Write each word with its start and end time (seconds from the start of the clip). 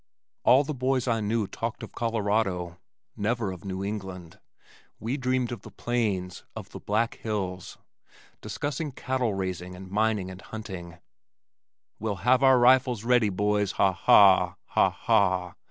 All 0.43 0.63
the 0.63 0.73
boys 0.73 1.07
I 1.07 1.19
knew 1.19 1.45
talked 1.45 1.83
of 1.83 1.91
Colorado, 1.91 2.79
never 3.15 3.51
of 3.51 3.63
New 3.63 3.83
England. 3.83 4.39
We 4.99 5.15
dreamed 5.15 5.51
of 5.51 5.61
the 5.61 5.69
plains, 5.69 6.43
of 6.55 6.69
the 6.71 6.79
Black 6.79 7.17
Hills, 7.17 7.77
discussing 8.41 8.93
cattle 8.93 9.35
raising 9.35 9.75
and 9.75 9.91
mining 9.91 10.31
and 10.31 10.41
hunting. 10.41 10.97
"We'll 11.99 12.15
have 12.25 12.41
our 12.41 12.57
rifles 12.57 13.03
ready, 13.03 13.29
boys, 13.29 13.73
ha, 13.73 13.91
ha, 13.93 14.55
ha 14.65 14.89
ha!" 14.89 15.53